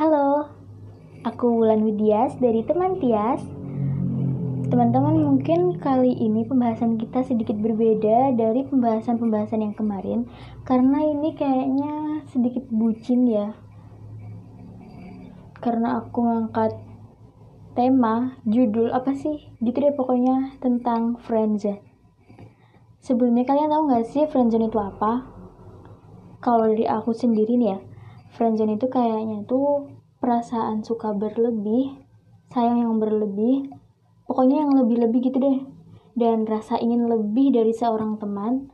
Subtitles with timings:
[0.00, 0.48] Halo,
[1.28, 3.44] aku Wulan Widias dari teman Tias.
[4.72, 10.24] Teman-teman, mungkin kali ini pembahasan kita sedikit berbeda dari pembahasan-pembahasan yang kemarin
[10.64, 13.52] karena ini kayaknya sedikit bucin ya.
[15.60, 16.80] Karena aku ngangkat
[17.76, 19.52] tema, judul apa sih?
[19.60, 21.84] Gitu deh pokoknya tentang friendzone.
[23.04, 25.28] Sebelumnya kalian tahu nggak sih friendzone itu apa?
[26.40, 27.89] Kalau dari aku sendiri nih ya,
[28.34, 29.90] friendzone itu kayaknya tuh
[30.20, 31.96] perasaan suka berlebih
[32.50, 33.70] sayang yang berlebih
[34.26, 35.58] pokoknya yang lebih-lebih gitu deh.
[36.10, 38.68] Dan rasa ingin lebih dari seorang teman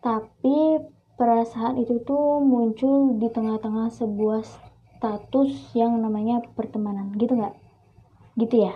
[0.00, 0.78] tapi
[1.18, 4.46] perasaan itu tuh muncul di tengah-tengah sebuah
[4.96, 7.54] status yang namanya pertemanan gitu nggak?
[8.38, 8.74] Gitu ya.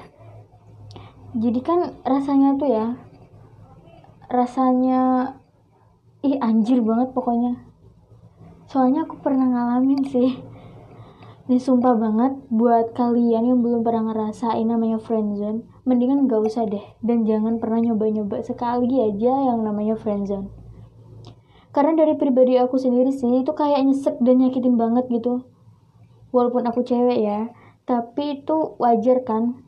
[1.31, 2.87] Jadi kan rasanya tuh ya
[4.31, 5.35] rasanya
[6.23, 7.70] ih anjir banget pokoknya
[8.71, 10.39] soalnya aku pernah ngalamin sih.
[11.51, 16.95] Ini sumpah banget buat kalian yang belum pernah ngerasain namanya friendzone mendingan gak usah deh.
[17.03, 20.61] Dan jangan pernah nyoba-nyoba sekali aja yang namanya friendzone
[21.71, 25.47] karena dari pribadi aku sendiri sih itu kayak nyesek dan nyakitin banget gitu.
[26.35, 27.51] Walaupun aku cewek ya
[27.87, 29.63] tapi itu wajar kan?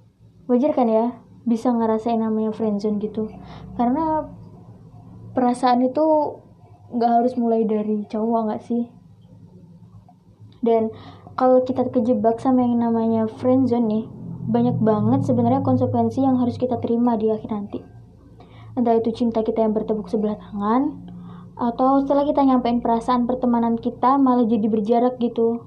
[0.51, 3.31] Wajar kan ya bisa ngerasain namanya friendzone gitu.
[3.79, 4.27] Karena
[5.35, 6.39] perasaan itu
[6.93, 8.87] nggak harus mulai dari cowok nggak sih?
[10.63, 10.93] Dan
[11.35, 14.05] kalau kita kejebak sama yang namanya friendzone nih
[14.47, 17.81] banyak banget sebenarnya konsekuensi yang harus kita terima di akhir nanti.
[18.79, 21.09] Entah itu cinta kita yang bertepuk sebelah tangan
[21.57, 25.67] atau setelah kita nyampein perasaan pertemanan kita malah jadi berjarak gitu.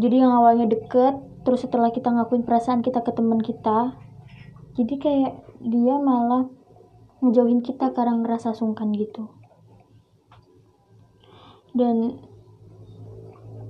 [0.00, 3.98] Jadi yang awalnya deket terus setelah kita ngakuin perasaan kita ke teman kita
[4.72, 6.48] jadi kayak dia malah
[7.22, 9.30] ngejauhin kita karena ngerasa sungkan gitu.
[11.72, 12.18] Dan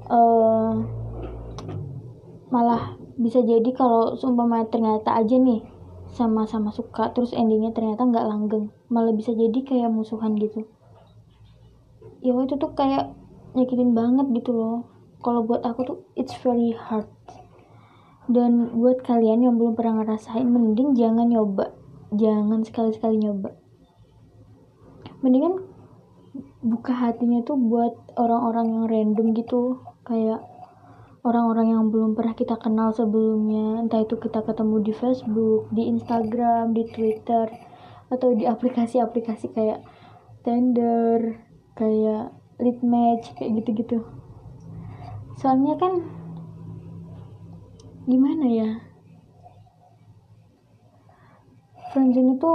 [0.09, 0.73] uh,
[2.49, 5.63] malah bisa jadi kalau seumpama ternyata aja nih
[6.13, 10.65] sama-sama suka terus endingnya ternyata nggak langgeng malah bisa jadi kayak musuhan gitu.
[12.25, 13.13] Ya itu tuh kayak
[13.53, 14.89] nyakitin banget gitu loh.
[15.21, 17.09] Kalau buat aku tuh it's very hard.
[18.31, 21.82] Dan buat kalian yang belum pernah ngerasain mending jangan nyoba
[22.13, 23.57] jangan sekali-sekali nyoba.
[25.25, 25.65] Mendingan
[26.63, 29.81] buka hatinya tuh buat orang-orang yang random gitu.
[30.03, 30.45] Kayak
[31.23, 33.81] orang-orang yang belum pernah kita kenal sebelumnya.
[33.81, 37.47] Entah itu kita ketemu di Facebook, di Instagram, di Twitter
[38.13, 39.81] atau di aplikasi-aplikasi kayak
[40.45, 41.41] Tinder,
[41.79, 44.05] kayak Lead Match kayak gitu-gitu.
[45.41, 46.03] Soalnya kan
[48.05, 48.92] gimana ya
[51.93, 52.53] friendzone itu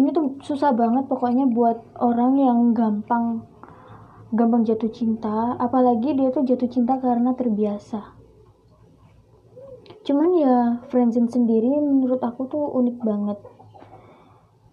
[0.00, 3.44] ini tuh susah banget pokoknya buat orang yang gampang
[4.30, 5.58] gampang jatuh cinta.
[5.58, 8.16] Apalagi dia tuh jatuh cinta karena terbiasa.
[10.06, 10.56] Cuman ya
[10.88, 13.38] friendzone sendiri menurut aku tuh unik banget.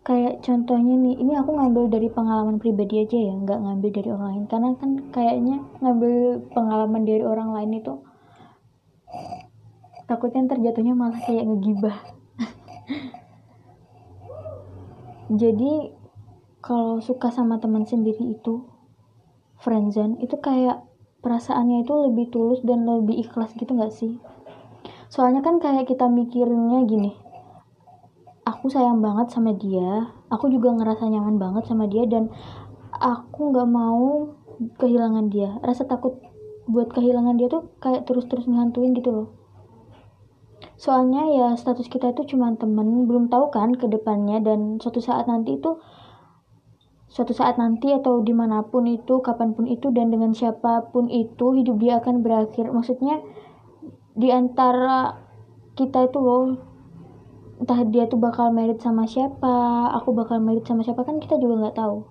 [0.08, 4.28] Kayak contohnya nih ini aku ngambil dari pengalaman pribadi aja ya nggak ngambil dari orang
[4.32, 4.44] lain.
[4.48, 6.14] Karena kan kayaknya ngambil
[6.56, 7.94] pengalaman dari orang lain itu
[10.08, 12.00] takutnya terjatuhnya malah kayak ngegibah.
[15.28, 15.92] Jadi
[16.64, 18.64] kalau suka sama teman sendiri itu
[19.60, 20.88] friendzone itu kayak
[21.20, 24.16] perasaannya itu lebih tulus dan lebih ikhlas gitu gak sih?
[25.12, 27.12] Soalnya kan kayak kita mikirnya gini
[28.48, 32.32] aku sayang banget sama dia aku juga ngerasa nyaman banget sama dia dan
[32.96, 34.32] aku gak mau
[34.80, 35.60] kehilangan dia.
[35.60, 36.24] Rasa takut
[36.72, 39.28] buat kehilangan dia tuh kayak terus-terus ngantuin gitu loh
[40.78, 44.42] soalnya ya status kita itu cuma temen belum tahu kan ke depannya.
[44.42, 45.82] Dan suatu saat nanti itu
[47.08, 51.08] suatu saat nanti atau di mana pun itu kapan pun itu dan dengan siapa pun
[51.08, 52.70] itu hidup dia akan berakhir.
[52.70, 53.24] Maksudnya
[54.18, 55.18] di antara
[55.78, 56.58] kita itu loh
[57.58, 61.66] entah dia tuh bakal merit sama siapa aku bakal merit sama siapa kan kita juga
[61.66, 62.06] nggak tahu.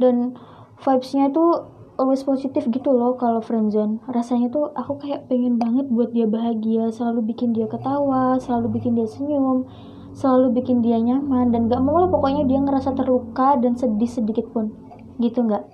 [0.00, 0.38] Dan
[0.80, 6.10] vibesnya tuh always positif gitu loh kalau friendzone rasanya tuh aku kayak pengen banget buat
[6.10, 9.68] dia bahagia selalu bikin dia ketawa selalu bikin dia senyum
[10.14, 14.46] selalu bikin dia nyaman dan gak mau lah pokoknya dia ngerasa terluka dan sedih sedikit
[14.54, 14.70] pun.
[15.18, 15.66] Gitu nggak?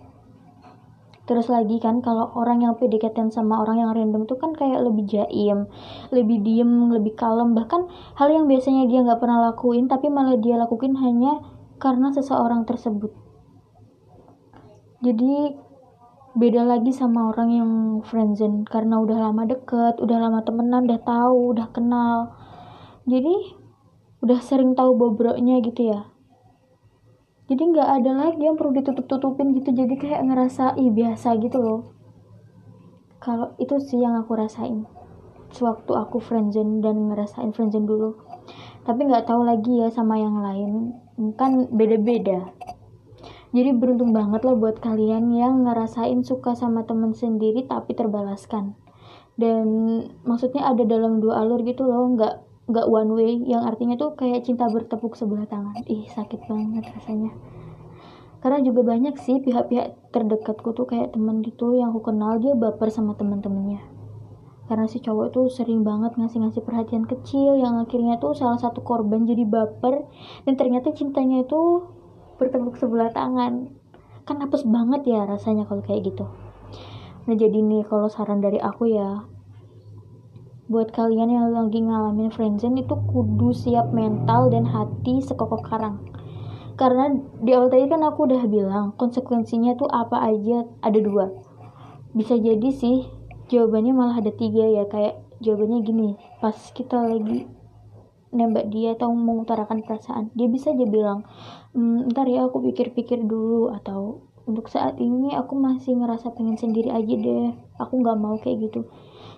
[1.28, 5.06] Terus lagi kan kalau orang yang PDKT sama orang yang random tuh kan kayak lebih
[5.06, 5.70] jaim
[6.10, 7.54] lebih diem lebih kalem.
[7.54, 7.86] Bahkan
[8.18, 11.38] hal yang biasanya dia nggak pernah lakuin tapi malah dia lakuin hanya
[11.78, 13.14] karena seseorang tersebut.
[15.06, 15.54] Jadi
[16.36, 17.70] beda lagi sama orang yang
[18.06, 18.66] friendzone.
[18.68, 22.34] Karena udah lama deket udah lama temenan udah tahu udah kenal.
[23.08, 23.56] Jadi
[24.20, 26.10] udah sering tahu bobroknya gitu ya.
[27.50, 29.74] Jadi nggak ada lagi yang perlu ditutup tutupin gitu.
[29.74, 31.80] Jadi kayak ngerasa ih biasa gitu loh.
[33.18, 34.86] Kalau itu sih yang aku rasain
[35.50, 38.10] sewaktu aku friendzone dan ngerasain friendzone dulu.
[38.86, 40.94] Tapi nggak tahu lagi ya sama yang lain.
[41.34, 42.54] Kan beda-beda
[43.50, 48.78] jadi beruntung banget loh buat kalian yang ngerasain suka sama temen sendiri tapi terbalaskan.
[49.34, 49.66] Dan
[50.22, 52.34] maksudnya ada dalam dua alur gitu loh nggak
[52.70, 53.32] nggak one way.
[53.42, 55.82] Yang artinya tuh kayak cinta bertepuk sebelah tangan.
[55.90, 57.34] Ih sakit banget rasanya.
[58.40, 62.88] Karena juga banyak sih pihak-pihak terdekatku tuh kayak temen gitu yang aku kenal dia baper
[62.88, 63.82] sama temen-temennya.
[64.70, 69.26] Karena si cowok tuh sering banget ngasih-ngasih perhatian kecil yang akhirnya tuh salah satu korban
[69.26, 70.06] jadi baper.
[70.46, 71.90] Dan ternyata cintanya itu
[72.40, 73.68] bertepuk sebelah tangan.
[74.24, 76.24] Kan hapus banget ya rasanya kalau kayak gitu.
[77.28, 79.28] Nah jadi nih kalau saran dari aku ya
[80.70, 86.00] buat kalian yang lagi ngalamin friendzone itu kudu siap mental dan hati sekokoh karang.
[86.80, 87.12] Karena
[87.44, 90.64] di awal tadi kan aku udah bilang konsekuensinya tuh apa aja?
[90.80, 91.28] Ada dua.
[92.16, 93.04] Bisa jadi sih
[93.52, 94.88] jawabannya malah ada tiga ya.
[94.88, 96.08] Kayak jawabannya gini
[96.40, 97.59] pas kita lagi
[98.30, 100.30] nembak dia atau mengutarakan perasaan.
[100.38, 101.26] Dia bisa aja bilang
[101.74, 106.90] hm, ntar ya aku pikir-pikir dulu atau untuk saat ini aku masih ngerasa pengen sendiri
[106.90, 107.54] aja deh.
[107.78, 108.86] Aku nggak mau kayak gitu.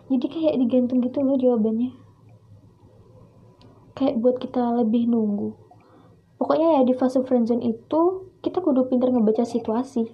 [0.09, 1.93] Jadi kayak digantung gitu loh jawabannya.
[3.93, 5.57] Kayak buat kita lebih nunggu.
[6.41, 8.01] Pokoknya ya di fase friendzone itu
[8.43, 10.11] kita kudu pinter ngebaca situasi.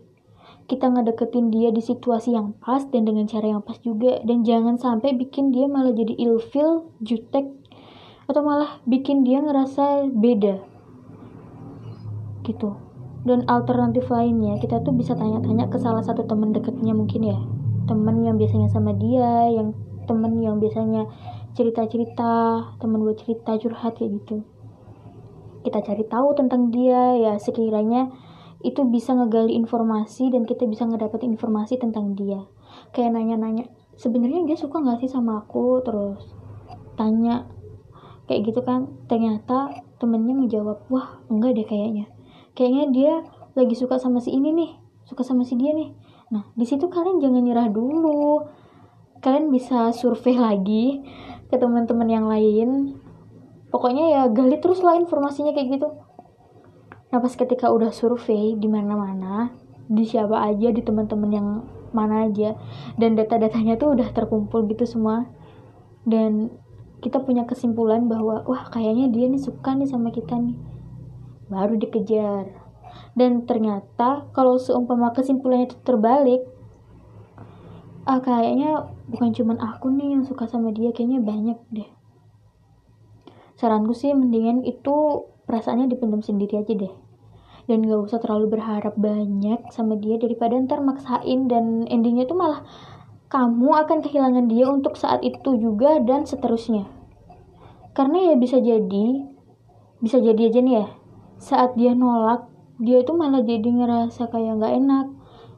[0.69, 4.21] Kita ngedeketin dia di situasi yang pas dan dengan cara yang pas juga.
[4.21, 7.49] Dan jangan sampai bikin dia malah jadi ilfil jutek
[8.29, 10.61] atau malah bikin dia ngerasa beda.
[12.45, 12.71] Gitu.
[13.25, 17.39] Dan alternatif lainnya kita tuh bisa tanya-tanya ke salah satu temen deketnya mungkin ya.
[17.89, 19.73] Temen yang biasanya sama dia yang
[20.05, 21.09] temen yang biasanya
[21.57, 24.45] cerita-cerita temen buat cerita curhat kayak gitu.
[25.65, 28.13] Kita cari tahu tentang dia ya sekiranya
[28.63, 32.45] itu bisa ngegali informasi dan kita bisa ngedapat informasi tentang dia.
[32.93, 33.67] Kayak nanya-nanya
[33.99, 35.83] sebenarnya dia suka nggak sih sama aku?
[35.83, 36.23] Terus
[36.95, 37.58] tanya
[38.29, 38.87] kayak gitu kan.
[39.09, 42.07] Ternyata temennya ngejawab wah enggak deh kayaknya.
[42.53, 43.13] Kayaknya dia
[43.57, 44.71] lagi suka sama si ini nih
[45.09, 45.97] suka sama si dia nih.
[46.29, 48.45] Nah di situ kalian jangan nyerah dulu.
[49.25, 51.01] Kalian bisa survei lagi
[51.49, 53.01] ke teman-teman yang lain.
[53.73, 55.89] Pokoknya ya gali terus lah informasinya kayak gitu.
[57.09, 59.57] Nah pas ketika udah survei di mana-mana
[59.89, 61.49] di siapa aja di teman-teman yang
[61.97, 62.53] mana aja
[63.01, 65.25] dan data-datanya tuh udah terkumpul gitu semua.
[66.05, 66.53] Dan
[66.99, 70.59] kita punya kesimpulan bahwa wah kayaknya dia nih suka nih sama kita nih.
[71.47, 72.51] Baru dikejar.
[73.15, 76.43] Dan ternyata kalau seumpama kesimpulannya itu terbalik
[78.09, 81.91] ah kayaknya bukan cuman aku nih yang suka sama dia kayaknya banyak deh.
[83.61, 86.95] Saranku sih mendingan itu perasaannya dipendam sendiri aja deh.
[87.69, 92.65] Dan gak usah terlalu berharap banyak sama dia daripada ntar maksain dan endingnya tuh malah
[93.29, 96.89] kamu akan kehilangan dia untuk saat itu juga dan seterusnya.
[97.93, 99.29] Karena ya bisa jadi
[100.01, 100.87] bisa jadi aja nih ya
[101.43, 102.47] saat dia nolak
[102.79, 105.07] dia itu malah jadi ngerasa kayak gak enak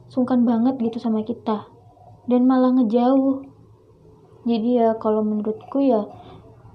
[0.09, 1.69] sungkan banget gitu sama kita
[2.27, 3.47] dan malah ngejauh.
[4.43, 6.09] Jadi ya kalau menurutku ya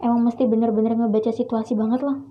[0.01, 2.25] emang mesti bener-bener ngebaca situasi banget lah.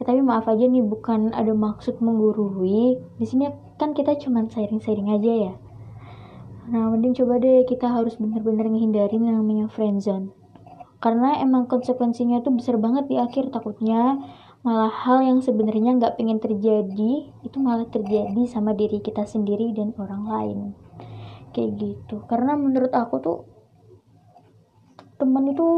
[0.00, 2.96] Ya, tapi maaf aja nih bukan ada maksud menggurui.
[3.20, 5.54] Di sini kan kita cuma sharing-sharing aja ya
[6.70, 10.32] nah mending coba deh kita harus bener-bener ngehindarin yang namanya friendzone
[11.04, 14.16] karena emang konsekuensinya tuh besar banget di akhir takutnya
[14.64, 19.92] malah hal yang sebenarnya nggak pengen terjadi itu malah terjadi sama diri kita sendiri dan
[20.00, 20.58] orang lain.
[21.52, 22.24] Kayak gitu.
[22.24, 23.38] Karena menurut aku tuh
[25.20, 25.68] teman itu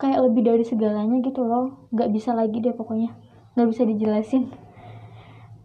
[0.00, 1.92] kayak lebih dari segalanya gitu loh.
[1.92, 3.12] Nggak bisa lagi deh pokoknya.
[3.52, 4.48] Nggak bisa dijelasin.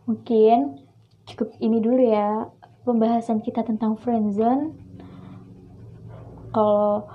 [0.03, 0.83] Mungkin
[1.31, 2.51] cukup ini dulu ya
[2.83, 4.73] pembahasan kita tentang friendzone
[6.51, 7.07] kalau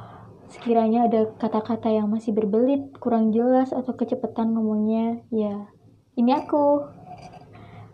[0.48, 5.68] sekiranya ada kata-kata yang masih berbelit kurang jelas atau kecepatan ngomongnya ya
[6.16, 6.88] ini aku.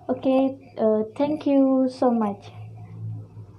[0.07, 0.43] Oke okay,
[0.79, 2.62] uh, thank you so much